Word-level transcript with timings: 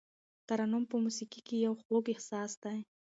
ترنم 0.47 0.83
په 0.91 0.95
موسیقۍ 1.03 1.41
کې 1.47 1.55
یو 1.65 1.73
خوږ 1.81 2.05
احساس 2.13 2.51
دی. 2.63 2.79